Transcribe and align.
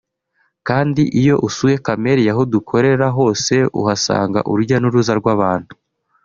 Kandi 0.67 1.01
iyo 1.21 1.35
usuye 1.47 1.75
Camellia 1.85 2.31
aho 2.33 2.41
dukorera 2.53 3.05
hose 3.17 3.53
uhasanga 3.79 4.39
urujya 4.49 4.77
n’uruza 4.79 5.13
rw’abantu 5.19 5.73